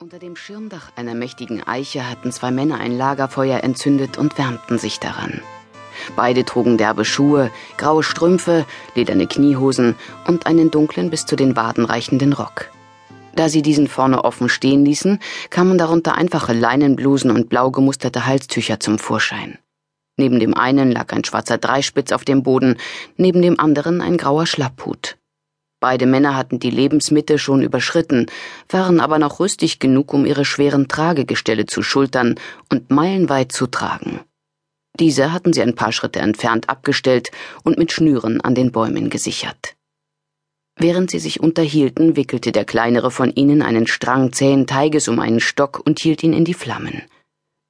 [0.00, 5.00] Unter dem Schirmdach einer mächtigen Eiche hatten zwei Männer ein Lagerfeuer entzündet und wärmten sich
[5.00, 5.42] daran.
[6.14, 8.64] Beide trugen derbe Schuhe, graue Strümpfe,
[8.94, 9.96] lederne Kniehosen
[10.28, 12.70] und einen dunklen bis zu den Waden reichenden Rock.
[13.34, 15.18] Da sie diesen vorne offen stehen ließen,
[15.50, 19.58] kamen darunter einfache Leinenblusen und blau gemusterte Halstücher zum Vorschein.
[20.16, 22.76] Neben dem einen lag ein schwarzer Dreispitz auf dem Boden,
[23.16, 25.17] neben dem anderen ein grauer Schlapphut.
[25.80, 28.26] Beide Männer hatten die Lebensmitte schon überschritten,
[28.68, 32.34] waren aber noch rüstig genug, um ihre schweren Tragegestelle zu schultern
[32.68, 34.20] und meilenweit zu tragen.
[34.98, 37.30] Diese hatten sie ein paar Schritte entfernt abgestellt
[37.62, 39.76] und mit Schnüren an den Bäumen gesichert.
[40.76, 45.40] Während sie sich unterhielten, wickelte der kleinere von ihnen einen Strang zähen Teiges um einen
[45.40, 47.02] Stock und hielt ihn in die Flammen.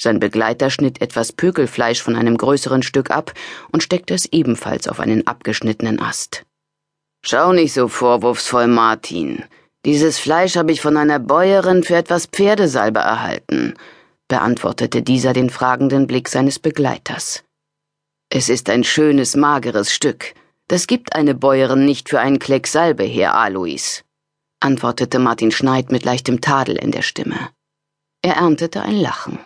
[0.00, 3.34] Sein Begleiter schnitt etwas Pökelfleisch von einem größeren Stück ab
[3.70, 6.46] und steckte es ebenfalls auf einen abgeschnittenen Ast.
[7.22, 9.44] Schau nicht so vorwurfsvoll, Martin.
[9.84, 13.74] Dieses Fleisch habe ich von einer Bäuerin für etwas Pferdesalbe erhalten,
[14.28, 17.44] beantwortete dieser den fragenden Blick seines Begleiters.
[18.30, 20.34] Es ist ein schönes, mageres Stück.
[20.68, 24.02] Das gibt eine Bäuerin nicht für einen Kleck Salbe her, Alois,
[24.60, 27.50] antwortete Martin Schneid mit leichtem Tadel in der Stimme.
[28.22, 29.38] Er erntete ein Lachen.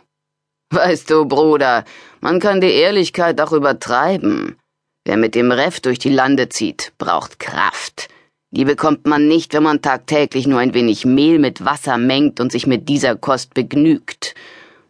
[0.71, 1.85] Weißt du, Bruder,
[2.21, 4.59] man kann die Ehrlichkeit auch übertreiben.
[5.05, 8.09] Wer mit dem Reff durch die Lande zieht, braucht Kraft.
[8.51, 12.53] Die bekommt man nicht, wenn man tagtäglich nur ein wenig Mehl mit Wasser mengt und
[12.53, 14.35] sich mit dieser Kost begnügt.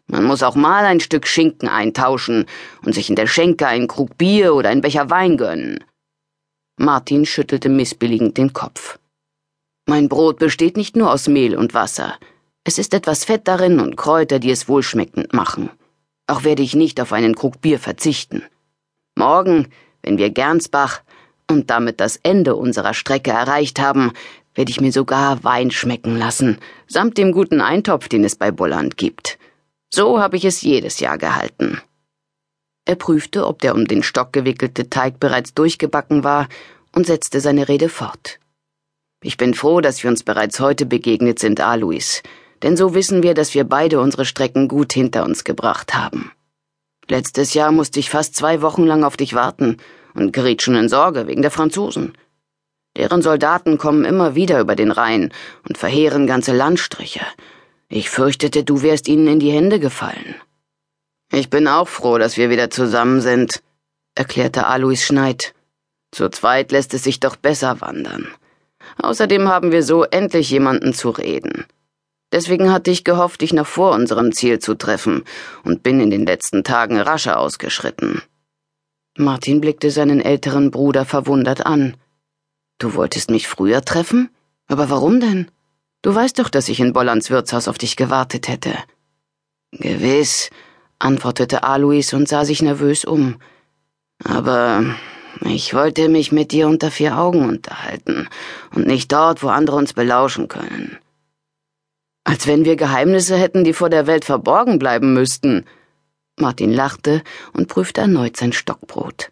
[0.07, 2.47] Man muss auch mal ein Stück Schinken eintauschen
[2.85, 5.83] und sich in der Schenke einen Krug Bier oder einen Becher Wein gönnen.
[6.77, 8.99] Martin schüttelte missbilligend den Kopf.
[9.87, 12.19] Mein Brot besteht nicht nur aus Mehl und Wasser.
[12.65, 15.71] Es ist etwas Fett darin und Kräuter, die es wohlschmeckend machen.
[16.27, 18.43] Auch werde ich nicht auf einen Krug Bier verzichten.
[19.17, 19.69] Morgen
[20.05, 21.01] wenn wir Gernsbach
[21.51, 24.13] und damit das Ende unserer Strecke erreicht haben,
[24.55, 28.97] werde ich mir sogar Wein schmecken lassen, samt dem guten Eintopf, den es bei Bulland
[28.97, 29.39] gibt.
[29.93, 31.81] So habe ich es jedes Jahr gehalten.
[32.85, 36.49] Er prüfte, ob der um den Stock gewickelte Teig bereits durchgebacken war
[36.95, 38.39] und setzte seine Rede fort.
[39.23, 42.23] Ich bin froh, dass wir uns bereits heute begegnet sind, Alois,
[42.63, 46.31] denn so wissen wir, dass wir beide unsere Strecken gut hinter uns gebracht haben.
[47.09, 49.77] Letztes Jahr musste ich fast zwei Wochen lang auf dich warten
[50.15, 52.17] und geriet schon in Sorge wegen der Franzosen.
[52.97, 55.33] Deren Soldaten kommen immer wieder über den Rhein
[55.69, 57.21] und verheeren ganze Landstriche.
[57.89, 60.37] Ich fürchtete, du wärst ihnen in die Hände gefallen.
[61.33, 63.63] Ich bin auch froh, dass wir wieder zusammen sind,
[64.15, 65.55] erklärte Alois Schneid.
[66.13, 68.29] Zu zweit lässt es sich doch besser wandern.
[68.99, 71.67] Außerdem haben wir so endlich jemanden zu reden.
[72.35, 75.23] Deswegen hatte ich gehofft, dich noch vor unserem Ziel zu treffen
[75.63, 78.23] und bin in den letzten Tagen rascher ausgeschritten.
[79.17, 81.97] Martin blickte seinen älteren Bruder verwundert an.
[82.79, 84.31] Du wolltest mich früher treffen?
[84.67, 85.49] Aber warum denn?
[86.03, 88.75] Du weißt doch, dass ich in Bollands Wirtshaus auf dich gewartet hätte.
[89.71, 90.51] Gewiss,
[90.99, 93.37] antwortete Alois und sah sich nervös um.
[94.25, 94.83] Aber
[95.43, 98.29] ich wollte mich mit dir unter vier Augen unterhalten
[98.75, 100.99] und nicht dort, wo andere uns belauschen können.
[102.25, 105.67] Als wenn wir Geheimnisse hätten, die vor der Welt verborgen bleiben müssten.
[106.39, 109.31] Martin lachte und prüfte erneut sein Stockbrot.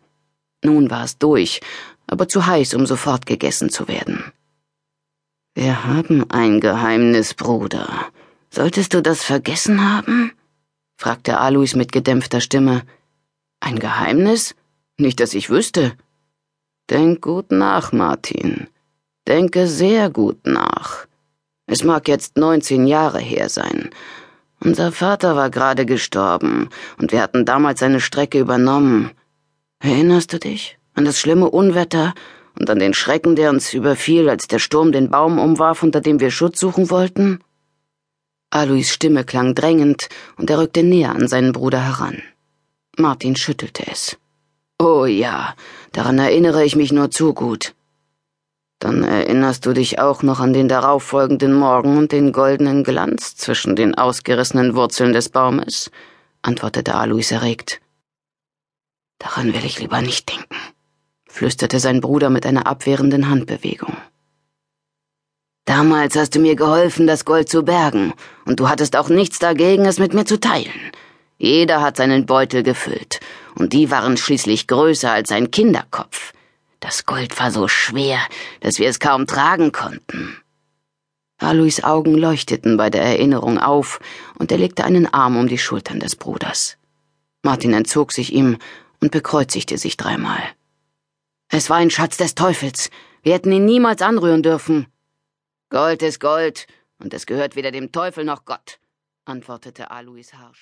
[0.63, 1.61] Nun war es durch,
[2.07, 4.33] aber zu heiß, um sofort gegessen zu werden.
[5.55, 8.07] Wir haben ein Geheimnis, Bruder.
[8.51, 10.33] Solltest du das vergessen haben?
[10.97, 12.83] fragte Alois mit gedämpfter Stimme.
[13.61, 14.55] Ein Geheimnis?
[14.99, 15.93] Nicht, dass ich wüsste.
[16.91, 18.69] Denk gut nach, Martin.
[19.27, 21.07] Denke sehr gut nach.
[21.73, 23.89] Es mag jetzt 19 Jahre her sein.
[24.61, 26.69] Unser Vater war gerade gestorben
[26.99, 29.13] und wir hatten damals seine Strecke übernommen.
[29.79, 32.13] Erinnerst du dich an das schlimme Unwetter
[32.61, 36.21] und an den Schrecken, der uns überfiel, als der Sturm den Baum umwarf, unter dem
[36.21, 37.39] wir Schutz suchen wollten?
[38.51, 42.23] Alois Stimme klang drängend und er rückte näher an seinen Bruder heran.
[42.99, 44.19] Martin schüttelte es.
[44.79, 45.55] Oh ja,
[45.93, 47.73] daran erinnere ich mich nur zu gut.
[48.83, 53.77] Dann erinnerst du dich auch noch an den darauffolgenden Morgen und den goldenen Glanz zwischen
[53.77, 55.93] den ausgerissenen Wurzeln des Baumes?
[56.43, 57.81] antwortete Alois erregt.
[59.21, 60.57] Daran will ich lieber nicht denken,
[61.29, 63.97] flüsterte sein Bruder mit einer abwehrenden Handbewegung.
[65.65, 68.15] Damals hast du mir geholfen, das Gold zu bergen,
[68.47, 70.91] und du hattest auch nichts dagegen, es mit mir zu teilen.
[71.39, 73.21] Jeder hat seinen Beutel gefüllt,
[73.55, 76.33] und die waren schließlich größer als ein Kinderkopf.
[76.83, 78.19] Das Gold war so schwer,
[78.59, 80.37] dass wir es kaum tragen konnten.
[81.39, 84.01] Alois Augen leuchteten bei der Erinnerung auf,
[84.37, 86.77] und er legte einen Arm um die Schultern des Bruders.
[87.45, 88.59] Martin entzog sich ihm
[89.01, 90.43] und bekreuzigte sich dreimal.
[91.49, 92.91] Es war ein Schatz des Teufels.
[93.23, 94.87] Wir hätten ihn niemals anrühren dürfen.
[95.71, 96.67] Gold ist Gold,
[96.99, 98.79] Und es gehört weder dem Teufel noch Gott,
[99.25, 100.51] antwortete Alois harsch.